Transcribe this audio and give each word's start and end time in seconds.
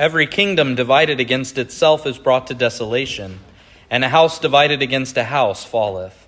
Every 0.00 0.26
kingdom 0.26 0.76
divided 0.76 1.20
against 1.20 1.58
itself 1.58 2.06
is 2.06 2.16
brought 2.16 2.46
to 2.46 2.54
desolation, 2.54 3.40
and 3.90 4.02
a 4.02 4.08
house 4.08 4.38
divided 4.38 4.80
against 4.80 5.14
a 5.18 5.24
house 5.24 5.62
falleth. 5.62 6.26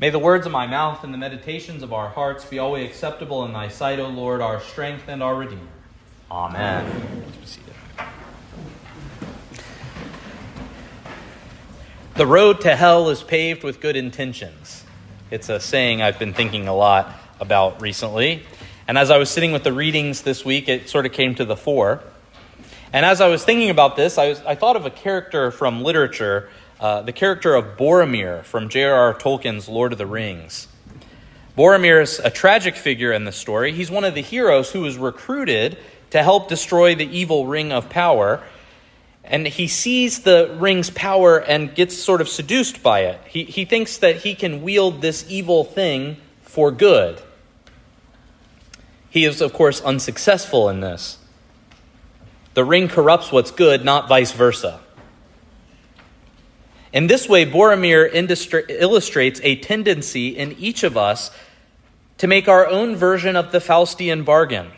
May 0.00 0.08
the 0.08 0.18
words 0.18 0.46
of 0.46 0.52
my 0.52 0.66
mouth 0.66 1.04
and 1.04 1.12
the 1.12 1.18
meditations 1.18 1.82
of 1.82 1.92
our 1.92 2.08
hearts 2.08 2.42
be 2.46 2.58
always 2.58 2.88
acceptable 2.88 3.44
in 3.44 3.52
thy 3.52 3.68
sight, 3.68 3.98
O 3.98 4.08
Lord, 4.08 4.40
our 4.40 4.62
strength 4.62 5.08
and 5.08 5.22
our 5.22 5.34
Redeemer. 5.34 5.60
Amen. 6.30 7.22
The 12.14 12.26
road 12.26 12.62
to 12.62 12.76
hell 12.76 13.10
is 13.10 13.22
paved 13.22 13.62
with 13.62 13.78
good 13.78 13.94
intentions. 13.94 14.84
It's 15.30 15.50
a 15.50 15.60
saying 15.60 16.00
I've 16.00 16.18
been 16.18 16.32
thinking 16.32 16.66
a 16.66 16.74
lot 16.74 17.14
about 17.40 17.82
recently. 17.82 18.46
And 18.88 18.96
as 18.96 19.10
I 19.10 19.18
was 19.18 19.28
sitting 19.28 19.52
with 19.52 19.64
the 19.64 19.72
readings 19.74 20.22
this 20.22 20.46
week, 20.46 20.66
it 20.66 20.88
sort 20.88 21.04
of 21.04 21.12
came 21.12 21.34
to 21.34 21.44
the 21.44 21.56
fore. 21.56 22.02
And 22.94 23.04
as 23.04 23.20
I 23.20 23.26
was 23.26 23.44
thinking 23.44 23.70
about 23.70 23.96
this, 23.96 24.18
I, 24.18 24.28
was, 24.28 24.40
I 24.42 24.54
thought 24.54 24.76
of 24.76 24.86
a 24.86 24.90
character 24.90 25.50
from 25.50 25.82
literature, 25.82 26.48
uh, 26.78 27.02
the 27.02 27.12
character 27.12 27.56
of 27.56 27.76
Boromir 27.76 28.44
from 28.44 28.68
J.R.R. 28.68 29.14
Tolkien's 29.14 29.68
Lord 29.68 29.90
of 29.90 29.98
the 29.98 30.06
Rings. 30.06 30.68
Boromir 31.58 32.00
is 32.00 32.20
a 32.20 32.30
tragic 32.30 32.76
figure 32.76 33.10
in 33.10 33.24
the 33.24 33.32
story. 33.32 33.72
He's 33.72 33.90
one 33.90 34.04
of 34.04 34.14
the 34.14 34.22
heroes 34.22 34.70
who 34.70 34.82
was 34.82 34.96
recruited 34.96 35.76
to 36.10 36.22
help 36.22 36.48
destroy 36.48 36.94
the 36.94 37.04
evil 37.04 37.48
ring 37.48 37.72
of 37.72 37.90
power. 37.90 38.44
And 39.24 39.48
he 39.48 39.66
sees 39.66 40.20
the 40.20 40.54
ring's 40.56 40.90
power 40.90 41.38
and 41.38 41.74
gets 41.74 41.96
sort 41.96 42.20
of 42.20 42.28
seduced 42.28 42.80
by 42.80 43.00
it. 43.00 43.20
He, 43.26 43.42
he 43.42 43.64
thinks 43.64 43.98
that 43.98 44.18
he 44.18 44.36
can 44.36 44.62
wield 44.62 45.02
this 45.02 45.26
evil 45.28 45.64
thing 45.64 46.18
for 46.42 46.70
good. 46.70 47.20
He 49.10 49.24
is, 49.24 49.40
of 49.40 49.52
course, 49.52 49.80
unsuccessful 49.80 50.68
in 50.68 50.78
this. 50.78 51.18
The 52.54 52.64
ring 52.64 52.88
corrupts 52.88 53.30
what's 53.30 53.50
good, 53.50 53.84
not 53.84 54.08
vice 54.08 54.32
versa. 54.32 54.80
In 56.92 57.08
this 57.08 57.28
way, 57.28 57.44
Boromir 57.44 58.08
illustrates 58.68 59.40
a 59.42 59.56
tendency 59.56 60.28
in 60.28 60.52
each 60.52 60.84
of 60.84 60.96
us 60.96 61.32
to 62.18 62.28
make 62.28 62.46
our 62.48 62.66
own 62.68 62.94
version 62.94 63.34
of 63.34 63.50
the 63.50 63.58
Faustian 63.58 64.24
bargain, 64.24 64.70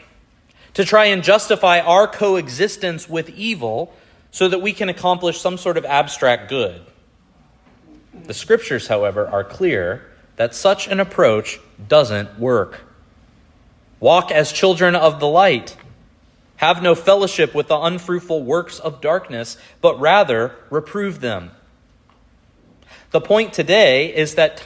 to 0.73 0.85
try 0.85 1.05
and 1.07 1.23
justify 1.23 1.81
our 1.81 2.09
coexistence 2.09 3.09
with 3.09 3.29
evil 3.31 3.93
so 4.31 4.49
that 4.49 4.63
we 4.63 4.73
can 4.73 4.89
accomplish 4.89 5.39
some 5.41 5.59
sort 5.59 5.77
of 5.77 5.85
abstract 5.85 6.49
good. 6.49 6.81
The 8.25 8.35
scriptures, 8.35 8.89
however, 8.89 9.29
are 9.29 9.45
clear 9.45 10.07
that 10.37 10.55
such 10.55 10.89
an 10.89 11.01
approach 11.01 11.61
doesn't 11.87 12.39
work. 12.39 12.81
Walk 14.01 14.31
as 14.31 14.53
children 14.53 14.95
of 14.95 15.21
the 15.21 15.29
light. 15.29 15.77
Have 16.57 16.83
no 16.83 16.95
fellowship 16.95 17.55
with 17.55 17.69
the 17.69 17.79
unfruitful 17.79 18.43
works 18.43 18.79
of 18.79 19.01
darkness, 19.01 19.57
but 19.81 20.01
rather 20.01 20.55
reprove 20.71 21.21
them. 21.21 21.51
The 23.11 23.21
point 23.21 23.53
today 23.53 24.15
is 24.15 24.35
that 24.35 24.63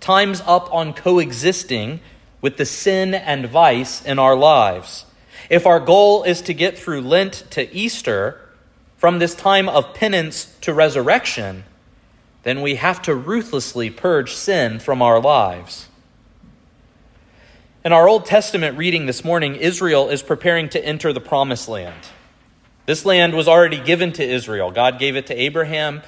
time's 0.00 0.40
up 0.42 0.72
on 0.72 0.94
coexisting 0.94 2.00
with 2.40 2.56
the 2.56 2.66
sin 2.66 3.14
and 3.14 3.46
vice 3.46 4.04
in 4.04 4.18
our 4.18 4.36
lives. 4.36 5.06
If 5.50 5.66
our 5.66 5.80
goal 5.80 6.22
is 6.24 6.42
to 6.42 6.54
get 6.54 6.78
through 6.78 7.02
Lent 7.02 7.44
to 7.50 7.72
Easter, 7.74 8.40
from 9.04 9.18
this 9.18 9.34
time 9.34 9.68
of 9.68 9.92
penance 9.92 10.56
to 10.62 10.72
resurrection, 10.72 11.64
then 12.42 12.62
we 12.62 12.76
have 12.76 13.02
to 13.02 13.14
ruthlessly 13.14 13.90
purge 13.90 14.32
sin 14.32 14.78
from 14.78 15.02
our 15.02 15.20
lives. 15.20 15.88
In 17.84 17.92
our 17.92 18.08
Old 18.08 18.24
Testament 18.24 18.78
reading 18.78 19.04
this 19.04 19.22
morning, 19.24 19.56
Israel 19.56 20.08
is 20.08 20.22
preparing 20.22 20.70
to 20.70 20.82
enter 20.82 21.12
the 21.12 21.20
promised 21.20 21.68
land. 21.68 22.00
This 22.86 23.04
land 23.04 23.34
was 23.34 23.46
already 23.46 23.78
given 23.78 24.10
to 24.14 24.24
Israel. 24.24 24.70
God 24.70 24.98
gave 24.98 25.16
it 25.16 25.26
to 25.26 25.34
Abraham. 25.34 26.00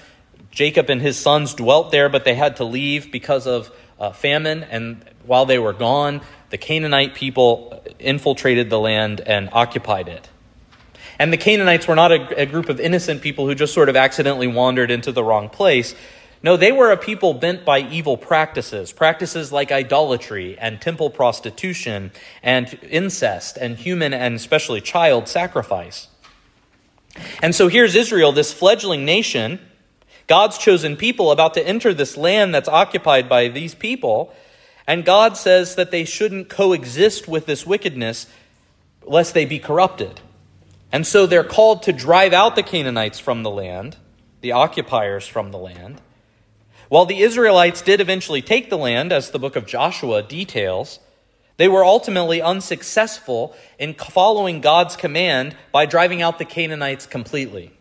Jacob 0.51 0.89
and 0.89 1.03
his 1.03 1.19
sons 1.19 1.53
dwelt 1.53 1.91
there, 1.91 2.09
but 2.09 2.25
they 2.25 2.35
had 2.35 2.57
to 2.57 2.65
leave 2.65 3.13
because 3.13 3.47
of 3.47 3.71
uh, 4.01 4.11
famine. 4.13 4.63
And 4.63 5.05
while 5.27 5.45
they 5.45 5.59
were 5.59 5.75
gone, 5.75 6.23
the 6.49 6.57
Canaanite 6.57 7.15
people 7.15 7.85
infiltrated 7.99 8.71
the 8.71 8.81
land 8.81 9.21
and 9.21 9.51
occupied 9.53 10.09
it. 10.09 10.31
And 11.19 11.31
the 11.31 11.37
Canaanites 11.37 11.87
were 11.87 11.95
not 11.95 12.11
a, 12.11 12.41
a 12.41 12.47
group 12.47 12.71
of 12.71 12.81
innocent 12.81 13.21
people 13.21 13.47
who 13.47 13.55
just 13.55 13.75
sort 13.75 13.91
of 13.91 13.97
accidentally 13.97 14.47
wandered 14.47 14.91
into 14.91 15.13
the 15.13 15.23
wrong 15.23 15.51
place. 15.51 15.95
No, 16.47 16.57
they 16.57 16.71
were 16.71 16.93
a 16.93 16.97
people 16.97 17.35
bent 17.35 17.65
by 17.65 17.81
evil 17.81 18.17
practices, 18.17 18.93
practices 18.93 19.51
like 19.51 19.73
idolatry 19.73 20.57
and 20.57 20.81
temple 20.81 21.11
prostitution 21.11 22.13
and 22.41 22.79
incest 22.89 23.57
and 23.57 23.77
human 23.77 24.15
and 24.15 24.37
especially 24.37 24.81
child 24.81 25.27
sacrifice. 25.27 26.07
And 27.43 27.53
so 27.53 27.67
here's 27.67 27.97
Israel, 27.97 28.31
this 28.31 28.53
fledgling 28.53 29.05
nation, 29.05 29.59
God's 30.29 30.57
chosen 30.57 30.97
people, 30.97 31.33
about 31.33 31.55
to 31.55 31.67
enter 31.67 31.93
this 31.93 32.17
land 32.17 32.55
that's 32.55 32.69
occupied 32.69 33.29
by 33.29 33.49
these 33.49 33.75
people. 33.75 34.33
And 34.87 35.05
God 35.05 35.37
says 35.37 35.75
that 35.75 35.91
they 35.91 36.05
shouldn't 36.05 36.49
coexist 36.49 37.27
with 37.27 37.47
this 37.47 37.67
wickedness 37.67 38.29
lest 39.03 39.35
they 39.35 39.47
be 39.47 39.59
corrupted. 39.59 40.21
And 40.93 41.05
so 41.05 41.27
they're 41.27 41.43
called 41.43 41.83
to 41.83 41.93
drive 41.93 42.33
out 42.33 42.55
the 42.55 42.63
Canaanites 42.63 43.19
from 43.19 43.43
the 43.43 43.51
land, 43.51 43.97
the 44.43 44.53
occupiers 44.53 45.27
from 45.27 45.51
the 45.51 45.59
land. 45.59 46.01
While 46.89 47.07
the 47.07 47.21
Israelites 47.21 47.83
did 47.83 48.01
eventually 48.01 48.43
take 48.43 48.71
the 48.71 48.79
land, 48.79 49.13
as 49.13 49.31
the 49.31 49.41
book 49.41 49.57
of 49.57 49.67
Joshua 49.67 50.23
details, 50.23 51.01
they 51.57 51.69
were 51.69 51.85
ultimately 51.85 52.41
unsuccessful 52.41 53.57
in 53.79 53.95
following 53.95 54.61
God's 54.61 54.95
command 54.95 55.57
by 55.73 55.87
driving 55.87 56.23
out 56.23 56.39
the 56.39 56.45
Canaanites 56.45 57.07
completely. 57.07 57.73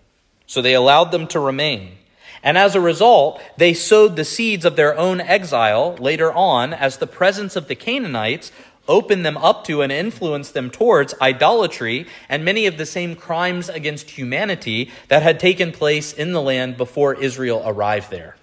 So 0.47 0.61
they 0.61 0.73
allowed 0.73 1.11
them 1.11 1.27
to 1.27 1.39
remain. 1.39 1.97
And 2.41 2.57
as 2.57 2.73
a 2.73 2.81
result, 2.81 3.41
they 3.57 3.73
sowed 3.73 4.15
the 4.15 4.25
seeds 4.25 4.65
of 4.65 4.75
their 4.75 4.97
own 4.97 5.21
exile 5.21 5.95
later 5.99 6.31
on 6.31 6.73
as 6.73 6.97
the 6.97 7.07
presence 7.07 7.55
of 7.55 7.67
the 7.67 7.75
Canaanites 7.75 8.51
opened 8.87 9.25
them 9.25 9.37
up 9.37 9.65
to 9.65 9.81
and 9.81 9.91
influenced 9.91 10.53
them 10.53 10.69
towards 10.69 11.15
idolatry 11.19 12.05
and 12.29 12.45
many 12.45 12.65
of 12.65 12.77
the 12.77 12.85
same 12.85 13.15
crimes 13.15 13.67
against 13.67 14.11
humanity 14.11 14.91
that 15.09 15.23
had 15.23 15.39
taken 15.39 15.71
place 15.71 16.13
in 16.13 16.31
the 16.31 16.41
land 16.41 16.77
before 16.77 17.15
Israel 17.15 17.63
arrived 17.65 18.11
there. 18.11 18.35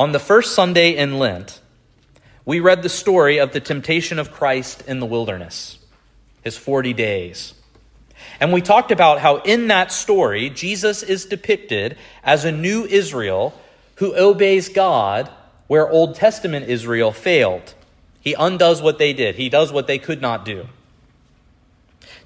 On 0.00 0.12
the 0.12 0.18
first 0.18 0.54
Sunday 0.54 0.96
in 0.96 1.18
Lent, 1.18 1.60
we 2.46 2.58
read 2.58 2.82
the 2.82 2.88
story 2.88 3.36
of 3.36 3.52
the 3.52 3.60
temptation 3.60 4.18
of 4.18 4.32
Christ 4.32 4.82
in 4.86 4.98
the 4.98 5.04
wilderness, 5.04 5.76
his 6.42 6.56
40 6.56 6.94
days. 6.94 7.52
And 8.40 8.50
we 8.50 8.62
talked 8.62 8.90
about 8.90 9.20
how 9.20 9.42
in 9.42 9.68
that 9.68 9.92
story, 9.92 10.48
Jesus 10.48 11.02
is 11.02 11.26
depicted 11.26 11.98
as 12.24 12.46
a 12.46 12.50
new 12.50 12.86
Israel 12.86 13.52
who 13.96 14.16
obeys 14.16 14.70
God 14.70 15.30
where 15.66 15.86
Old 15.86 16.14
Testament 16.14 16.70
Israel 16.70 17.12
failed. 17.12 17.74
He 18.22 18.32
undoes 18.32 18.80
what 18.80 18.96
they 18.96 19.12
did, 19.12 19.34
he 19.34 19.50
does 19.50 19.70
what 19.70 19.86
they 19.86 19.98
could 19.98 20.22
not 20.22 20.46
do. 20.46 20.66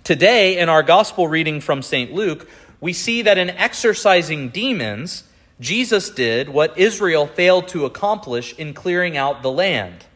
Today, 0.05 0.59
in 0.59 0.69
our 0.69 0.85
gospel 0.85 1.27
reading 1.27 1.61
from 1.61 1.83
St. 1.83 2.15
Luke, 2.15 2.49
we 2.81 2.93
see 2.93 3.23
that 3.23 3.37
in 3.37 3.51
exorcising 3.51 4.51
demons, 4.51 5.25
Jesus 5.61 6.11
did 6.11 6.49
what 6.49 6.77
Israel 6.77 7.27
failed 7.27 7.69
to 7.69 7.85
accomplish 7.85 8.55
in 8.59 8.75
clearing 8.75 9.17
out 9.17 9.43
the 9.43 9.51
land. 9.51 10.07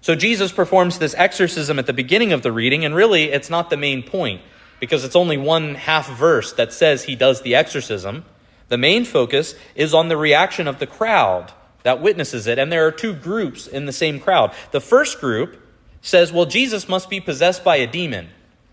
So 0.00 0.14
Jesus 0.14 0.52
performs 0.52 0.98
this 0.98 1.14
exorcism 1.16 1.78
at 1.78 1.86
the 1.86 1.92
beginning 1.92 2.32
of 2.32 2.42
the 2.42 2.52
reading, 2.52 2.84
and 2.84 2.94
really 2.94 3.24
it's 3.24 3.50
not 3.50 3.70
the 3.70 3.76
main 3.76 4.02
point 4.02 4.40
because 4.80 5.04
it's 5.04 5.16
only 5.16 5.36
one 5.36 5.74
half 5.74 6.08
verse 6.08 6.52
that 6.52 6.72
says 6.72 7.04
he 7.04 7.16
does 7.16 7.42
the 7.42 7.54
exorcism. 7.54 8.24
The 8.68 8.78
main 8.78 9.04
focus 9.04 9.54
is 9.74 9.92
on 9.92 10.08
the 10.08 10.16
reaction 10.16 10.68
of 10.68 10.78
the 10.78 10.86
crowd 10.86 11.52
that 11.82 12.00
witnesses 12.00 12.46
it, 12.46 12.58
and 12.58 12.70
there 12.70 12.86
are 12.86 12.92
two 12.92 13.12
groups 13.12 13.66
in 13.66 13.86
the 13.86 13.92
same 13.92 14.20
crowd. 14.20 14.54
The 14.70 14.80
first 14.80 15.20
group 15.20 15.60
says, 16.00 16.32
Well, 16.32 16.46
Jesus 16.46 16.88
must 16.88 17.10
be 17.10 17.20
possessed 17.20 17.64
by 17.64 17.76
a 17.76 17.86
demon. 17.86 18.28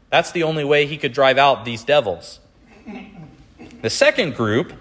That's 0.09 0.31
the 0.31 0.43
only 0.43 0.63
way 0.63 0.85
he 0.85 0.97
could 0.97 1.13
drive 1.13 1.37
out 1.37 1.65
these 1.65 1.83
devils. 1.83 2.39
The 3.81 3.89
second 3.89 4.35
group 4.35 4.73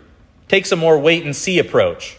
takes 0.49 0.73
a 0.73 0.77
more 0.77 0.99
wait 0.99 1.25
and 1.25 1.35
see 1.35 1.59
approach. 1.59 2.17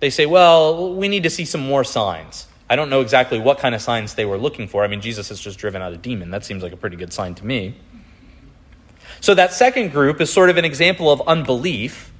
They 0.00 0.10
say, 0.10 0.26
well, 0.26 0.94
we 0.94 1.08
need 1.08 1.22
to 1.24 1.30
see 1.30 1.44
some 1.44 1.60
more 1.60 1.84
signs. 1.84 2.46
I 2.68 2.76
don't 2.76 2.88
know 2.88 3.00
exactly 3.00 3.38
what 3.38 3.58
kind 3.58 3.74
of 3.74 3.82
signs 3.82 4.14
they 4.14 4.24
were 4.24 4.38
looking 4.38 4.68
for. 4.68 4.84
I 4.84 4.86
mean, 4.86 5.00
Jesus 5.00 5.28
has 5.28 5.40
just 5.40 5.58
driven 5.58 5.82
out 5.82 5.92
a 5.92 5.96
demon. 5.96 6.30
That 6.30 6.44
seems 6.44 6.62
like 6.62 6.72
a 6.72 6.76
pretty 6.76 6.96
good 6.96 7.12
sign 7.12 7.34
to 7.34 7.44
me. 7.44 7.74
So, 9.20 9.34
that 9.34 9.52
second 9.52 9.90
group 9.90 10.20
is 10.20 10.32
sort 10.32 10.48
of 10.48 10.56
an 10.56 10.64
example 10.64 11.10
of 11.10 11.20
unbelief, 11.26 12.10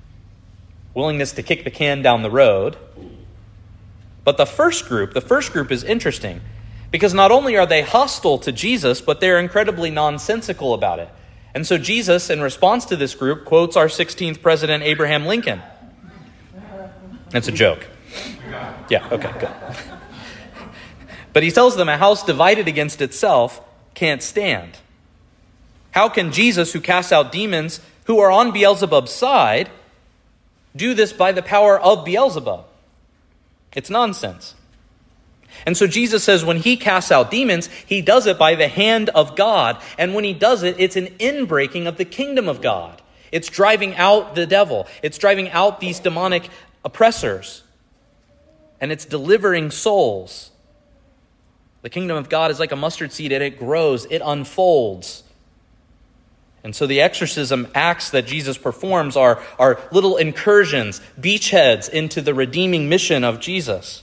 willingness 0.93 1.33
to 1.33 1.43
kick 1.43 1.65
the 1.65 1.71
can 1.71 2.03
down 2.03 2.23
the 2.23 2.31
road. 2.31 2.77
But 4.25 4.37
the 4.37 4.45
first 4.45 4.87
group, 4.87 5.15
the 5.15 5.21
first 5.21 5.53
group 5.53 5.71
is 5.71 5.83
interesting 5.83 6.43
because 6.91 7.15
not 7.15 7.31
only 7.31 7.57
are 7.57 7.65
they 7.65 7.83
hostile 7.83 8.39
to 8.39 8.53
Jesus, 8.53 9.01
but 9.01 9.21
they're 9.21 9.39
incredibly 9.39 9.91
nonsensical 9.91 10.75
about 10.75 10.99
it. 10.99 11.09
And 11.55 11.67
so 11.67 11.79
Jesus, 11.79 12.31
in 12.31 12.41
response 12.41 12.85
to 12.87 12.97
this 12.97 13.14
group, 13.14 13.44
quotes 13.44 13.76
our 13.76 13.87
16th 13.87 14.41
president, 14.41 14.82
Abraham 14.85 15.26
Lincoln. 15.26 15.62
That's 17.31 17.49
a 17.49 17.52
joke. 17.52 17.87
Yeah, 18.88 19.08
okay, 19.11 19.32
good. 19.38 19.50
But 21.32 21.44
he 21.44 21.52
tells 21.52 21.76
them 21.76 21.88
a 21.88 21.97
house 21.97 22.25
divided 22.25 22.67
against 22.67 23.00
itself 23.00 23.61
can't 23.94 24.23
stand. 24.23 24.79
How 25.93 26.08
can 26.08 26.32
Jesus, 26.32 26.73
who 26.73 26.81
casts 26.81 27.12
out 27.12 27.32
demons 27.32 27.81
who 28.05 28.19
are 28.19 28.31
on 28.31 28.52
Beelzebub's 28.52 29.12
side, 29.12 29.70
do 30.75 30.94
this 30.94 31.12
by 31.12 31.32
the 31.32 31.43
power 31.43 31.79
of 31.79 32.05
Beelzebub? 32.05 32.64
It's 33.75 33.91
nonsense. 33.91 34.55
And 35.67 35.76
so 35.76 35.87
Jesus 35.87 36.25
says 36.25 36.44
when 36.44 36.58
he 36.58 36.76
casts 36.76 37.12
out 37.12 37.31
demons, 37.31 37.69
he 37.87 38.00
does 38.00 38.26
it 38.26 38.38
by 38.38 38.55
the 38.55 38.69
hand 38.69 39.08
of 39.11 39.37
God. 39.37 39.81
And 39.99 40.14
when 40.14 40.25
he 40.25 40.32
does 40.32 40.62
it, 40.62 40.76
it's 40.79 40.97
an 40.97 41.08
inbreaking 41.19 41.87
of 41.87 41.97
the 41.97 42.05
kingdom 42.05 42.49
of 42.49 42.61
God. 42.61 43.00
It's 43.32 43.49
driving 43.49 43.94
out 43.97 44.35
the 44.35 44.47
devil, 44.47 44.87
it's 45.02 45.19
driving 45.19 45.50
out 45.50 45.81
these 45.81 46.00
demonic 46.00 46.49
oppressors, 46.85 47.62
and 48.81 48.91
it's 48.91 49.05
delivering 49.05 49.70
souls. 49.70 50.50
The 51.82 51.91
kingdom 51.91 52.17
of 52.17 52.29
God 52.29 52.50
is 52.50 52.58
like 52.58 52.73
a 52.73 52.76
mustard 52.76 53.12
seed, 53.12 53.32
and 53.32 53.43
it 53.43 53.58
grows, 53.58 54.06
it 54.06 54.20
unfolds. 54.25 55.23
And 56.62 56.76
so 56.76 56.87
the 56.87 57.00
exorcism 57.00 57.69
acts 57.75 58.11
that 58.11 58.26
Jesus 58.26 58.58
performs 58.58 59.17
are, 59.17 59.43
are 59.58 59.81
little 59.93 60.19
incursions, 60.19 61.00
beachheads 61.19 61.88
into 61.88 62.20
the 62.20 62.35
redeeming 62.35 62.88
mission 62.88 63.25
of 63.25 63.41
Jesus. 63.41 64.02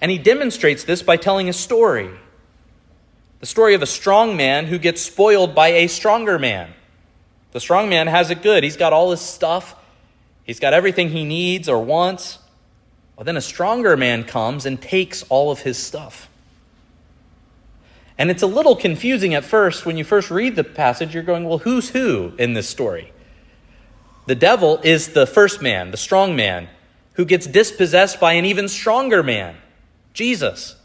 And 0.00 0.10
he 0.10 0.18
demonstrates 0.18 0.84
this 0.84 1.02
by 1.02 1.16
telling 1.16 1.48
a 1.48 1.52
story 1.52 2.10
the 3.40 3.46
story 3.46 3.74
of 3.74 3.82
a 3.82 3.86
strong 3.86 4.36
man 4.36 4.66
who 4.66 4.78
gets 4.78 5.00
spoiled 5.00 5.54
by 5.54 5.68
a 5.68 5.86
stronger 5.86 6.40
man. 6.40 6.72
The 7.52 7.60
strong 7.60 7.88
man 7.88 8.08
has 8.08 8.30
it 8.30 8.42
good, 8.42 8.64
he's 8.64 8.76
got 8.76 8.92
all 8.92 9.12
his 9.12 9.20
stuff, 9.20 9.76
he's 10.42 10.58
got 10.58 10.74
everything 10.74 11.10
he 11.10 11.24
needs 11.24 11.68
or 11.68 11.78
wants. 11.78 12.38
Well, 13.16 13.24
then 13.24 13.36
a 13.36 13.40
stronger 13.40 13.96
man 13.96 14.24
comes 14.24 14.66
and 14.66 14.80
takes 14.80 15.22
all 15.28 15.50
of 15.50 15.60
his 15.60 15.78
stuff. 15.78 16.28
And 18.16 18.30
it's 18.30 18.42
a 18.42 18.48
little 18.48 18.74
confusing 18.74 19.34
at 19.34 19.44
first. 19.44 19.86
When 19.86 19.96
you 19.96 20.04
first 20.04 20.30
read 20.30 20.56
the 20.56 20.64
passage, 20.64 21.14
you're 21.14 21.22
going, 21.22 21.44
well, 21.44 21.58
who's 21.58 21.90
who 21.90 22.32
in 22.38 22.54
this 22.54 22.68
story? 22.68 23.12
The 24.26 24.34
devil 24.34 24.80
is 24.82 25.10
the 25.10 25.26
first 25.26 25.62
man, 25.62 25.92
the 25.92 25.96
strong 25.96 26.34
man, 26.34 26.68
who 27.14 27.24
gets 27.24 27.46
dispossessed 27.46 28.20
by 28.20 28.34
an 28.34 28.44
even 28.44 28.68
stronger 28.68 29.22
man, 29.22 29.56
Jesus. 30.12 30.76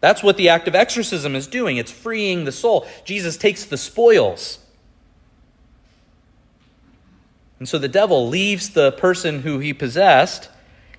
That's 0.00 0.22
what 0.22 0.36
the 0.36 0.48
act 0.48 0.68
of 0.68 0.74
exorcism 0.74 1.34
is 1.34 1.46
doing. 1.46 1.78
It's 1.78 1.90
freeing 1.90 2.44
the 2.44 2.52
soul. 2.52 2.86
Jesus 3.04 3.36
takes 3.36 3.64
the 3.64 3.76
spoils. 3.76 4.58
And 7.58 7.68
so 7.68 7.78
the 7.78 7.88
devil 7.88 8.28
leaves 8.28 8.70
the 8.70 8.92
person 8.92 9.40
who 9.40 9.58
he 9.58 9.72
possessed. 9.72 10.50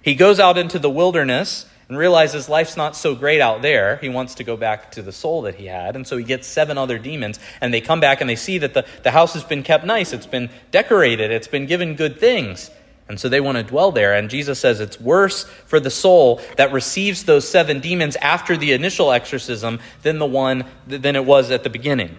He 0.02 0.16
goes 0.16 0.40
out 0.40 0.58
into 0.58 0.80
the 0.80 0.90
wilderness 0.90 1.68
and 1.88 1.98
realizes 1.98 2.50
life's 2.50 2.76
not 2.76 2.96
so 2.96 3.16
great 3.16 3.40
out 3.40 3.62
there. 3.62 3.98
He 3.98 4.10
wants 4.10 4.36
to 4.36 4.44
go 4.44 4.58
back 4.58 4.92
to 4.92 5.02
the 5.02 5.12
soul 5.12 5.44
that 5.44 5.56
he 5.56 5.68
had. 5.68 5.96
And 5.96 6.06
so 6.06 6.18
he 6.18 6.24
gets 6.24 6.48
seven 6.48 6.78
other 6.78 6.98
demons, 6.98 7.40
and 7.62 7.74
they 7.74 7.82
come 7.82 8.00
back 8.00 8.20
and 8.20 8.30
they 8.30 8.36
see 8.36 8.58
that 8.58 8.74
the, 8.74 8.86
the 9.04 9.12
house 9.12 9.34
has 9.34 9.44
been 9.44 9.64
kept 9.64 9.86
nice, 9.86 10.12
it's 10.12 10.26
been 10.26 10.50
decorated, 10.72 11.32
it's 11.32 11.48
been 11.48 11.66
given 11.66 11.96
good 11.96 12.20
things. 12.20 12.72
And 13.10 13.20
so 13.20 13.30
they 13.30 13.40
want 13.40 13.58
to 13.58 13.64
dwell 13.64 13.92
there. 13.92 14.14
And 14.14 14.30
Jesus 14.30 14.60
says 14.60 14.80
it's 14.80 15.00
worse 15.00 15.46
for 15.66 15.80
the 15.80 15.90
soul 15.90 16.42
that 16.58 16.74
receives 16.74 17.24
those 17.24 17.48
seven 17.48 17.80
demons 17.80 18.16
after 18.18 18.58
the 18.58 18.74
initial 18.74 19.12
exorcism 19.12 19.80
than 20.02 20.20
the 20.20 20.26
one 20.26 20.66
than 20.86 21.16
it 21.16 21.26
was 21.26 21.50
at 21.52 21.64
the 21.64 21.70
beginning. 21.70 22.18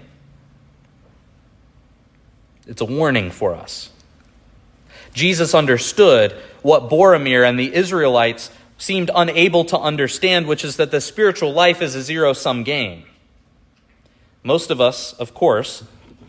It's 2.67 2.81
a 2.81 2.87
warning 2.87 3.31
for 3.31 3.55
us. 3.55 3.91
Jesus 5.13 5.55
understood 5.55 6.33
what 6.63 6.91
Boromir 6.91 7.47
and 7.49 7.59
the 7.59 7.75
Israelites 7.75 8.51
seemed 8.77 9.11
unable 9.15 9.65
to 9.65 9.79
understand, 9.79 10.47
which 10.47 10.65
is 10.65 10.77
that 10.77 10.91
the 10.91 11.01
spiritual 11.01 11.53
life 11.53 11.83
is 11.83 11.95
a 11.95 12.03
zero 12.03 12.33
sum 12.33 12.63
game. 12.63 13.05
Most 14.43 14.71
of 14.71 14.81
us, 14.81 15.13
of 15.15 15.35
course, 15.35 15.85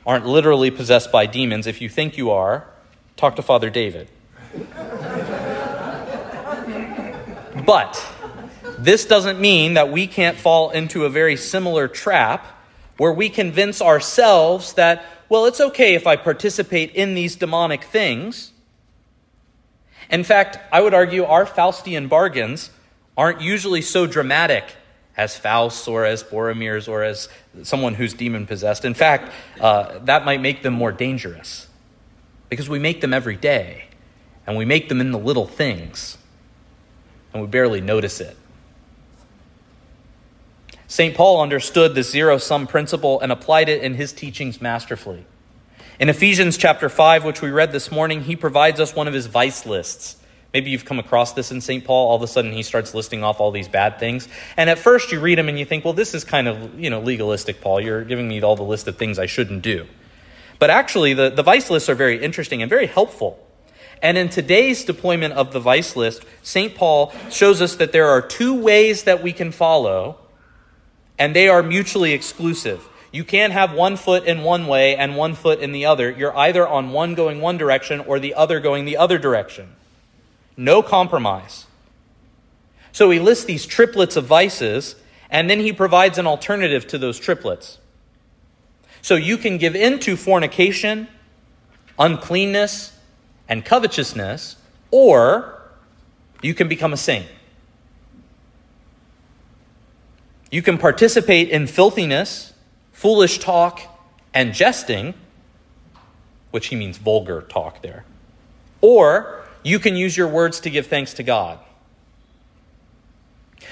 aren't 0.05 0.25
literally 0.25 0.71
possessed 0.71 1.11
by 1.11 1.25
demons. 1.25 1.67
If 1.67 1.81
you 1.81 1.89
think 1.89 2.17
you 2.17 2.31
are, 2.31 2.67
talk 3.15 3.35
to 3.35 3.41
Father 3.41 3.69
David. 3.69 4.09
But 7.65 8.05
this 8.77 9.05
doesn't 9.05 9.39
mean 9.39 9.75
that 9.75 9.91
we 9.91 10.07
can't 10.07 10.37
fall 10.37 10.69
into 10.71 11.05
a 11.05 11.09
very 11.09 11.35
similar 11.35 11.87
trap 11.87 12.45
where 12.97 13.13
we 13.13 13.29
convince 13.29 13.81
ourselves 13.81 14.73
that, 14.73 15.03
well, 15.29 15.45
it's 15.45 15.61
okay 15.61 15.93
if 15.95 16.05
I 16.07 16.15
participate 16.15 16.93
in 16.95 17.15
these 17.15 17.35
demonic 17.35 17.83
things 17.83 18.51
in 20.09 20.23
fact, 20.23 20.57
I 20.71 20.81
would 20.81 20.93
argue 20.93 21.23
our 21.23 21.45
Faustian 21.45 22.09
bargains 22.09 22.71
aren't 23.17 23.41
usually 23.41 23.81
so 23.81 24.07
dramatic 24.07 24.75
as 25.15 25.37
Faust 25.37 25.87
or 25.87 26.05
as 26.05 26.23
Boromir's 26.23 26.87
or 26.87 27.03
as 27.03 27.29
someone 27.63 27.93
who's 27.93 28.13
demon 28.13 28.47
possessed. 28.47 28.85
In 28.85 28.93
fact, 28.93 29.31
uh, 29.59 29.99
that 29.99 30.25
might 30.25 30.41
make 30.41 30.63
them 30.63 30.73
more 30.73 30.91
dangerous 30.91 31.67
because 32.49 32.69
we 32.69 32.79
make 32.79 33.01
them 33.01 33.13
every 33.13 33.35
day 33.35 33.88
and 34.49 34.57
we 34.57 34.65
make 34.65 34.89
them 34.89 34.99
in 34.99 35.11
the 35.11 35.19
little 35.19 35.45
things 35.45 36.17
and 37.31 37.41
we 37.43 37.47
barely 37.47 37.81
notice 37.81 38.19
it. 38.19 38.35
St. 40.87 41.15
Paul 41.15 41.39
understood 41.39 41.93
the 41.93 42.01
zero 42.01 42.39
sum 42.39 42.65
principle 42.65 43.21
and 43.21 43.31
applied 43.31 43.69
it 43.69 43.83
in 43.83 43.93
his 43.93 44.11
teachings 44.11 44.59
masterfully. 44.59 45.23
In 45.99 46.09
Ephesians 46.09 46.57
chapter 46.57 46.89
5, 46.89 47.25
which 47.25 47.43
we 47.43 47.51
read 47.51 47.71
this 47.71 47.91
morning, 47.91 48.23
he 48.23 48.35
provides 48.35 48.79
us 48.79 48.95
one 48.95 49.07
of 49.07 49.13
his 49.13 49.27
vice 49.27 49.67
lists. 49.67 50.15
Maybe 50.51 50.71
you've 50.71 50.85
come 50.85 50.97
across 50.97 51.33
this 51.33 51.51
in 51.51 51.61
St. 51.61 51.85
Paul. 51.85 52.09
All 52.09 52.15
of 52.15 52.23
a 52.23 52.27
sudden, 52.27 52.51
he 52.51 52.63
starts 52.63 52.95
listing 52.95 53.23
off 53.23 53.39
all 53.39 53.51
these 53.51 53.67
bad 53.67 53.99
things. 53.99 54.27
And 54.57 54.67
at 54.67 54.79
first, 54.79 55.11
you 55.11 55.19
read 55.19 55.37
them 55.37 55.47
and 55.47 55.59
you 55.59 55.65
think, 55.65 55.85
well, 55.85 55.93
this 55.93 56.15
is 56.15 56.23
kind 56.23 56.47
of, 56.47 56.79
you 56.79 56.89
know, 56.89 57.01
legalistic, 57.01 57.61
Paul. 57.61 57.81
You're 57.81 58.03
giving 58.03 58.27
me 58.27 58.41
all 58.41 58.55
the 58.55 58.63
list 58.63 58.87
of 58.87 58.97
things 58.97 59.19
I 59.19 59.27
shouldn't 59.27 59.61
do. 59.61 59.85
But 60.57 60.71
actually, 60.71 61.13
the, 61.13 61.29
the 61.29 61.43
vice 61.43 61.69
lists 61.69 61.87
are 61.87 61.95
very 61.95 62.19
interesting 62.19 62.63
and 62.63 62.69
very 62.69 62.87
helpful. 62.87 63.45
And 64.01 64.17
in 64.17 64.29
today's 64.29 64.85
deployment 64.85 65.33
of 65.33 65.51
the 65.51 65.59
vice 65.59 65.95
list, 65.95 66.23
St. 66.41 66.73
Paul 66.73 67.13
shows 67.29 67.61
us 67.61 67.75
that 67.75 67.91
there 67.91 68.07
are 68.07 68.21
two 68.21 68.53
ways 68.53 69.03
that 69.03 69.21
we 69.21 69.33
can 69.33 69.51
follow, 69.51 70.17
and 71.17 71.35
they 71.35 71.49
are 71.49 71.61
mutually 71.61 72.13
exclusive. 72.13 72.87
You 73.11 73.23
can't 73.23 73.53
have 73.53 73.73
one 73.73 73.97
foot 73.97 74.25
in 74.25 74.43
one 74.43 74.67
way 74.67 74.95
and 74.95 75.17
one 75.17 75.33
foot 75.33 75.59
in 75.59 75.71
the 75.71 75.85
other. 75.85 76.09
You're 76.11 76.37
either 76.37 76.67
on 76.67 76.91
one 76.91 77.15
going 77.15 77.41
one 77.41 77.57
direction 77.57 77.99
or 77.99 78.19
the 78.19 78.35
other 78.35 78.59
going 78.59 78.85
the 78.85 78.97
other 78.97 79.17
direction. 79.17 79.75
No 80.55 80.81
compromise. 80.81 81.65
So 82.91 83.09
he 83.09 83.19
lists 83.19 83.45
these 83.45 83.65
triplets 83.65 84.15
of 84.15 84.25
vices, 84.25 84.95
and 85.29 85.49
then 85.49 85.59
he 85.59 85.73
provides 85.73 86.17
an 86.17 86.27
alternative 86.27 86.87
to 86.87 86.97
those 86.97 87.19
triplets. 87.19 87.79
So 89.01 89.15
you 89.15 89.37
can 89.37 89.57
give 89.57 89.75
in 89.75 89.99
to 89.99 90.15
fornication, 90.15 91.07
uncleanness, 91.97 92.98
and 93.49 93.65
covetousness, 93.65 94.55
or 94.91 95.61
you 96.41 96.53
can 96.53 96.69
become 96.69 96.93
a 96.93 96.97
saint. 96.97 97.27
You 100.49 100.61
can 100.61 100.77
participate 100.77 101.49
in 101.49 101.67
filthiness 101.67 102.53
foolish 102.99 103.39
talk, 103.39 103.79
and 104.33 104.53
jesting, 104.53 105.13
which 106.51 106.67
he 106.67 106.75
means 106.75 106.97
vulgar 106.97 107.41
talk 107.43 107.81
there. 107.81 108.03
Or 108.81 109.45
you 109.63 109.79
can 109.79 109.95
use 109.95 110.17
your 110.17 110.27
words 110.27 110.59
to 110.59 110.69
give 110.69 110.87
thanks 110.87 111.13
to 111.13 111.23
God. 111.23 111.59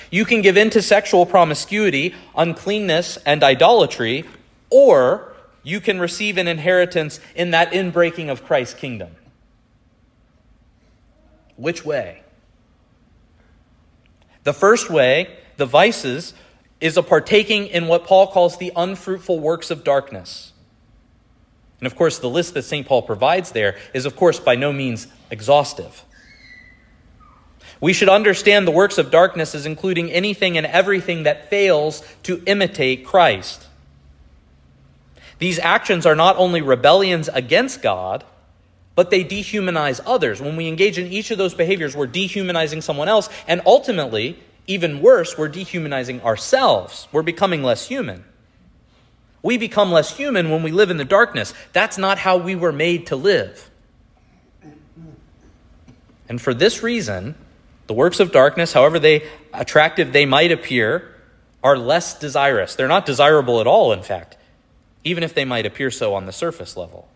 You 0.09 0.23
can 0.23 0.41
give 0.41 0.55
in 0.55 0.69
to 0.69 0.81
sexual 0.81 1.25
promiscuity, 1.25 2.15
uncleanness, 2.37 3.17
and 3.25 3.43
idolatry, 3.43 4.23
or 4.69 5.33
you 5.61 5.81
can 5.81 5.99
receive 5.99 6.37
an 6.37 6.47
inheritance 6.47 7.19
in 7.35 7.51
that 7.51 7.73
inbreaking 7.73 8.29
of 8.29 8.45
Christ's 8.45 8.75
kingdom. 8.75 9.11
Which 11.57 11.83
way? 11.83 12.21
The 14.43 14.53
first 14.53 14.89
way, 14.89 15.37
the 15.57 15.65
vices, 15.65 16.33
is 16.79 16.95
a 16.95 17.03
partaking 17.03 17.67
in 17.67 17.87
what 17.87 18.05
Paul 18.05 18.27
calls 18.27 18.57
the 18.57 18.71
unfruitful 18.75 19.39
works 19.39 19.69
of 19.71 19.83
darkness. 19.83 20.53
And 21.79 21.87
of 21.87 21.95
course, 21.95 22.19
the 22.19 22.29
list 22.29 22.53
that 22.53 22.63
St. 22.63 22.87
Paul 22.87 23.01
provides 23.01 23.51
there 23.51 23.75
is, 23.93 24.05
of 24.05 24.15
course, 24.15 24.39
by 24.39 24.55
no 24.55 24.71
means 24.71 25.07
exhaustive. 25.29 26.05
We 27.79 27.93
should 27.93 28.09
understand 28.09 28.65
the 28.65 28.71
works 28.71 28.97
of 28.97 29.11
darkness 29.11 29.53
as 29.53 29.65
including 29.65 30.11
anything 30.11 30.57
and 30.57 30.65
everything 30.65 31.23
that 31.23 31.49
fails 31.49 32.03
to 32.23 32.41
imitate 32.45 33.05
Christ. 33.05 33.67
These 35.39 35.59
actions 35.59 36.05
are 36.05 36.15
not 36.15 36.37
only 36.37 36.61
rebellions 36.61 37.29
against 37.29 37.83
God, 37.83 38.23
but 38.97 39.11
they 39.11 39.23
dehumanize 39.23 40.01
others. 40.07 40.41
When 40.41 40.55
we 40.55 40.67
engage 40.67 40.97
in 40.97 41.05
each 41.13 41.29
of 41.29 41.37
those 41.37 41.53
behaviors, 41.53 41.95
we're 41.95 42.07
dehumanizing 42.07 42.81
someone 42.81 43.07
else, 43.07 43.29
and 43.47 43.61
ultimately, 43.63 44.39
even 44.65 45.01
worse, 45.03 45.37
we're 45.37 45.49
dehumanizing 45.49 46.19
ourselves. 46.23 47.07
We're 47.11 47.21
becoming 47.21 47.61
less 47.61 47.87
human. 47.87 48.25
We 49.43 49.59
become 49.59 49.91
less 49.91 50.17
human 50.17 50.49
when 50.49 50.63
we 50.63 50.71
live 50.71 50.89
in 50.89 50.97
the 50.97 51.05
darkness. 51.05 51.53
That's 51.73 51.99
not 51.99 52.17
how 52.17 52.37
we 52.37 52.55
were 52.55 52.71
made 52.71 53.05
to 53.07 53.15
live. 53.15 53.69
And 56.27 56.41
for 56.41 56.55
this 56.55 56.81
reason, 56.81 57.35
the 57.85 57.93
works 57.93 58.19
of 58.19 58.31
darkness, 58.31 58.73
however 58.73 58.97
they 58.97 59.29
attractive 59.53 60.11
they 60.11 60.25
might 60.25 60.51
appear, 60.51 61.15
are 61.63 61.77
less 61.77 62.17
desirous. 62.17 62.73
They're 62.73 62.87
not 62.87 63.05
desirable 63.05 63.61
at 63.61 63.67
all, 63.67 63.93
in 63.93 64.01
fact. 64.01 64.37
even 65.03 65.23
if 65.23 65.33
they 65.33 65.45
might 65.45 65.65
appear 65.65 65.89
so 65.89 66.15
on 66.15 66.25
the 66.25 66.33
surface 66.33 66.75
level. 66.75 67.07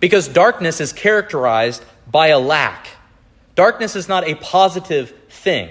Because 0.00 0.26
darkness 0.26 0.80
is 0.80 0.92
characterized 0.92 1.84
by 2.10 2.28
a 2.28 2.38
lack. 2.38 2.88
Darkness 3.54 3.94
is 3.94 4.08
not 4.08 4.26
a 4.26 4.34
positive 4.36 5.14
thing, 5.28 5.70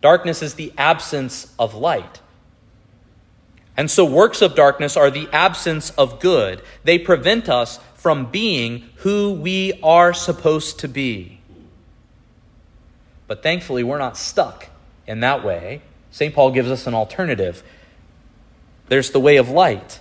darkness 0.00 0.42
is 0.42 0.54
the 0.54 0.72
absence 0.76 1.54
of 1.58 1.74
light. 1.74 2.20
And 3.76 3.90
so, 3.90 4.04
works 4.04 4.40
of 4.40 4.54
darkness 4.54 4.96
are 4.96 5.10
the 5.10 5.28
absence 5.32 5.90
of 5.90 6.20
good. 6.20 6.62
They 6.84 6.98
prevent 6.98 7.48
us 7.48 7.80
from 7.94 8.30
being 8.30 8.90
who 8.96 9.32
we 9.32 9.80
are 9.82 10.12
supposed 10.12 10.78
to 10.80 10.88
be. 10.88 11.40
But 13.26 13.42
thankfully, 13.42 13.82
we're 13.82 13.98
not 13.98 14.16
stuck 14.16 14.68
in 15.06 15.20
that 15.20 15.44
way. 15.44 15.82
St. 16.10 16.32
Paul 16.32 16.52
gives 16.52 16.70
us 16.70 16.86
an 16.86 16.94
alternative. 16.94 17.64
There's 18.88 19.10
the 19.10 19.18
way 19.18 19.36
of 19.36 19.48
light. 19.48 20.00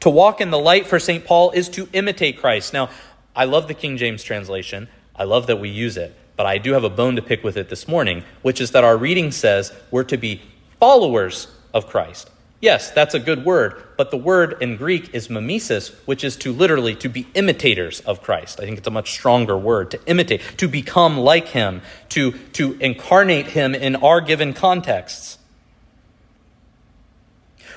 To 0.00 0.10
walk 0.10 0.40
in 0.40 0.50
the 0.50 0.58
light 0.58 0.86
for 0.86 0.98
St. 0.98 1.24
Paul 1.24 1.50
is 1.52 1.68
to 1.70 1.88
imitate 1.92 2.38
Christ. 2.38 2.72
Now, 2.72 2.90
I 3.34 3.44
love 3.44 3.68
the 3.68 3.74
King 3.74 3.96
James 3.96 4.22
translation. 4.22 4.88
I 5.14 5.24
love 5.24 5.46
that 5.46 5.60
we 5.60 5.68
use 5.68 5.96
it. 5.96 6.14
But 6.36 6.46
I 6.46 6.58
do 6.58 6.72
have 6.72 6.84
a 6.84 6.90
bone 6.90 7.16
to 7.16 7.22
pick 7.22 7.42
with 7.42 7.56
it 7.56 7.70
this 7.70 7.88
morning, 7.88 8.22
which 8.42 8.60
is 8.60 8.72
that 8.72 8.84
our 8.84 8.96
reading 8.96 9.32
says 9.32 9.72
we're 9.90 10.04
to 10.04 10.16
be 10.16 10.42
followers 10.78 11.48
of 11.72 11.86
Christ. 11.86 12.30
Yes, 12.60 12.90
that's 12.90 13.14
a 13.14 13.18
good 13.18 13.44
word, 13.44 13.82
but 13.98 14.10
the 14.10 14.16
word 14.16 14.56
in 14.62 14.76
Greek 14.76 15.14
is 15.14 15.28
mimesis, 15.28 15.88
which 16.06 16.24
is 16.24 16.36
to 16.38 16.52
literally 16.52 16.94
to 16.96 17.08
be 17.08 17.26
imitators 17.34 18.00
of 18.00 18.22
Christ. 18.22 18.60
I 18.60 18.64
think 18.64 18.78
it's 18.78 18.86
a 18.86 18.90
much 18.90 19.12
stronger 19.12 19.58
word 19.58 19.90
to 19.90 20.00
imitate, 20.06 20.40
to 20.56 20.66
become 20.66 21.18
like 21.18 21.48
him, 21.48 21.82
to, 22.10 22.32
to 22.54 22.72
incarnate 22.80 23.48
him 23.48 23.74
in 23.74 23.96
our 23.96 24.22
given 24.22 24.54
contexts. 24.54 25.38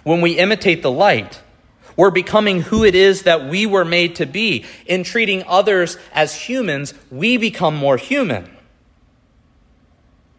When 0.03 0.21
we 0.21 0.37
imitate 0.37 0.81
the 0.81 0.91
light, 0.91 1.41
we're 1.99 2.11
becoming 2.11 2.61
who 2.61 2.85
it 2.85 2.95
is 2.95 3.23
that 3.23 3.49
we 3.49 3.65
were 3.65 3.83
made 3.83 4.15
to 4.15 4.25
be. 4.25 4.63
In 4.85 5.03
treating 5.03 5.43
others 5.45 5.97
as 6.13 6.33
humans, 6.33 6.93
we 7.11 7.35
become 7.35 7.75
more 7.75 7.97
human. 7.97 8.49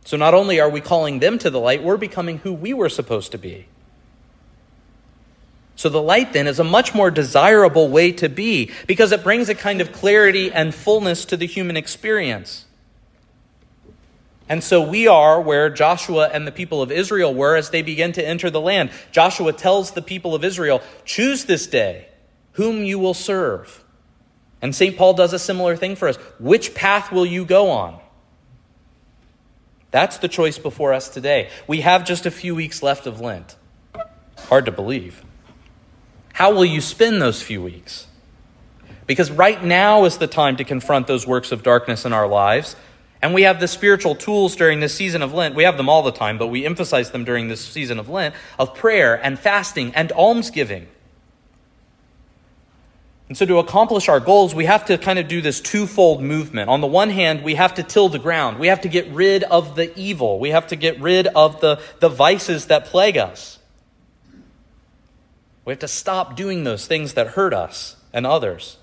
So 0.06 0.16
not 0.16 0.32
only 0.32 0.58
are 0.58 0.70
we 0.70 0.80
calling 0.80 1.18
them 1.18 1.36
to 1.36 1.50
the 1.50 1.60
light, 1.60 1.82
we're 1.82 1.98
becoming 1.98 2.38
who 2.38 2.54
we 2.54 2.72
were 2.72 2.88
supposed 2.88 3.32
to 3.32 3.38
be. 3.38 3.66
So 5.76 5.90
the 5.90 6.00
light 6.00 6.32
then 6.32 6.46
is 6.46 6.58
a 6.58 6.64
much 6.64 6.94
more 6.94 7.10
desirable 7.10 7.90
way 7.90 8.12
to 8.12 8.30
be 8.30 8.70
because 8.86 9.12
it 9.12 9.22
brings 9.22 9.50
a 9.50 9.54
kind 9.54 9.82
of 9.82 9.92
clarity 9.92 10.50
and 10.50 10.74
fullness 10.74 11.26
to 11.26 11.36
the 11.36 11.46
human 11.46 11.76
experience. 11.76 12.64
And 14.50 14.64
so 14.64 14.82
we 14.82 15.06
are 15.06 15.40
where 15.40 15.70
Joshua 15.70 16.28
and 16.32 16.44
the 16.44 16.50
people 16.50 16.82
of 16.82 16.90
Israel 16.90 17.32
were 17.32 17.54
as 17.54 17.70
they 17.70 17.82
begin 17.82 18.10
to 18.14 18.26
enter 18.26 18.50
the 18.50 18.60
land. 18.60 18.90
Joshua 19.12 19.52
tells 19.52 19.92
the 19.92 20.02
people 20.02 20.34
of 20.34 20.42
Israel, 20.42 20.82
Choose 21.04 21.44
this 21.44 21.68
day 21.68 22.08
whom 22.54 22.82
you 22.82 22.98
will 22.98 23.14
serve. 23.14 23.84
And 24.60 24.74
St. 24.74 24.96
Paul 24.96 25.14
does 25.14 25.32
a 25.32 25.38
similar 25.38 25.76
thing 25.76 25.94
for 25.94 26.08
us. 26.08 26.16
Which 26.40 26.74
path 26.74 27.12
will 27.12 27.24
you 27.24 27.44
go 27.44 27.70
on? 27.70 28.00
That's 29.92 30.18
the 30.18 30.28
choice 30.28 30.58
before 30.58 30.92
us 30.92 31.08
today. 31.08 31.48
We 31.68 31.82
have 31.82 32.04
just 32.04 32.26
a 32.26 32.30
few 32.30 32.56
weeks 32.56 32.82
left 32.82 33.06
of 33.06 33.20
Lent. 33.20 33.54
Hard 34.48 34.66
to 34.66 34.72
believe. 34.72 35.24
How 36.32 36.52
will 36.52 36.64
you 36.64 36.80
spend 36.80 37.22
those 37.22 37.40
few 37.40 37.62
weeks? 37.62 38.08
Because 39.06 39.30
right 39.30 39.62
now 39.62 40.04
is 40.06 40.18
the 40.18 40.26
time 40.26 40.56
to 40.56 40.64
confront 40.64 41.06
those 41.06 41.24
works 41.24 41.52
of 41.52 41.62
darkness 41.62 42.04
in 42.04 42.12
our 42.12 42.26
lives 42.26 42.74
and 43.22 43.34
we 43.34 43.42
have 43.42 43.60
the 43.60 43.68
spiritual 43.68 44.14
tools 44.14 44.56
during 44.56 44.80
this 44.80 44.94
season 44.94 45.20
of 45.20 45.34
Lent. 45.34 45.54
We 45.54 45.64
have 45.64 45.76
them 45.76 45.88
all 45.88 46.02
the 46.02 46.12
time, 46.12 46.38
but 46.38 46.46
we 46.46 46.64
emphasize 46.64 47.10
them 47.10 47.24
during 47.24 47.48
this 47.48 47.60
season 47.60 47.98
of 47.98 48.08
Lent 48.08 48.34
of 48.58 48.74
prayer 48.74 49.14
and 49.22 49.38
fasting 49.38 49.94
and 49.94 50.10
almsgiving. 50.12 50.86
And 53.28 53.36
so, 53.36 53.46
to 53.46 53.58
accomplish 53.58 54.08
our 54.08 54.18
goals, 54.18 54.56
we 54.56 54.64
have 54.64 54.86
to 54.86 54.98
kind 54.98 55.16
of 55.18 55.28
do 55.28 55.40
this 55.40 55.60
twofold 55.60 56.20
movement. 56.20 56.68
On 56.68 56.80
the 56.80 56.88
one 56.88 57.10
hand, 57.10 57.44
we 57.44 57.54
have 57.54 57.74
to 57.74 57.84
till 57.84 58.08
the 58.08 58.18
ground. 58.18 58.58
We 58.58 58.66
have 58.66 58.80
to 58.80 58.88
get 58.88 59.08
rid 59.10 59.44
of 59.44 59.76
the 59.76 59.96
evil. 59.96 60.40
We 60.40 60.50
have 60.50 60.66
to 60.68 60.76
get 60.76 61.00
rid 61.00 61.28
of 61.28 61.60
the, 61.60 61.80
the 62.00 62.08
vices 62.08 62.66
that 62.66 62.86
plague 62.86 63.16
us. 63.16 63.60
We 65.64 65.70
have 65.70 65.78
to 65.78 65.88
stop 65.88 66.34
doing 66.34 66.64
those 66.64 66.88
things 66.88 67.14
that 67.14 67.28
hurt 67.28 67.54
us 67.54 67.94
and 68.12 68.26
others. 68.26 68.78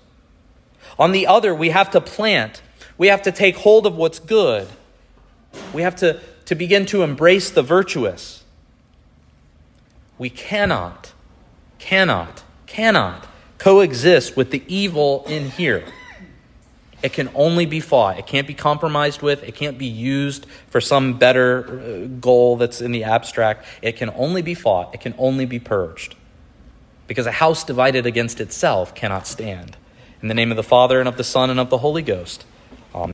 On 0.98 1.12
the 1.12 1.26
other, 1.26 1.54
we 1.54 1.68
have 1.68 1.90
to 1.90 2.00
plant 2.00 2.62
we 2.98 3.06
have 3.06 3.22
to 3.22 3.32
take 3.32 3.56
hold 3.56 3.86
of 3.86 3.96
what's 3.96 4.18
good. 4.18 4.68
We 5.72 5.82
have 5.82 5.96
to, 5.96 6.20
to 6.46 6.54
begin 6.54 6.84
to 6.86 7.02
embrace 7.02 7.50
the 7.50 7.62
virtuous. 7.62 8.44
We 10.18 10.28
cannot, 10.28 11.12
cannot, 11.78 12.42
cannot 12.66 13.26
coexist 13.58 14.36
with 14.36 14.50
the 14.50 14.62
evil 14.66 15.24
in 15.28 15.50
here. 15.50 15.84
It 17.00 17.12
can 17.12 17.30
only 17.34 17.64
be 17.64 17.78
fought. 17.78 18.18
It 18.18 18.26
can't 18.26 18.48
be 18.48 18.54
compromised 18.54 19.22
with. 19.22 19.44
It 19.44 19.54
can't 19.54 19.78
be 19.78 19.86
used 19.86 20.46
for 20.68 20.80
some 20.80 21.16
better 21.16 21.80
uh, 21.80 22.06
goal 22.06 22.56
that's 22.56 22.80
in 22.80 22.90
the 22.90 23.04
abstract. 23.04 23.64
It 23.82 23.92
can 23.92 24.10
only 24.16 24.42
be 24.42 24.54
fought. 24.54 24.92
It 24.94 25.00
can 25.00 25.14
only 25.16 25.46
be 25.46 25.60
purged. 25.60 26.16
Because 27.06 27.26
a 27.26 27.32
house 27.32 27.62
divided 27.62 28.04
against 28.04 28.40
itself 28.40 28.96
cannot 28.96 29.28
stand. 29.28 29.76
In 30.20 30.26
the 30.26 30.34
name 30.34 30.50
of 30.50 30.56
the 30.56 30.64
Father, 30.64 30.98
and 30.98 31.08
of 31.08 31.16
the 31.16 31.22
Son, 31.22 31.50
and 31.50 31.60
of 31.60 31.70
the 31.70 31.78
Holy 31.78 32.02
Ghost 32.02 32.44
um, 32.94 33.12